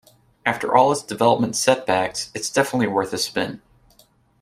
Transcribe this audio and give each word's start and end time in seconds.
After 0.47 0.75
all 0.75 0.91
its 0.91 1.03
development 1.03 1.55
setbacks, 1.55 2.31
it's 2.33 2.49
definitely 2.49 2.87
worth 2.87 3.13
a 3.13 3.19
spin. 3.19 3.61